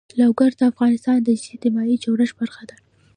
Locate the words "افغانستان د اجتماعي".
0.71-1.95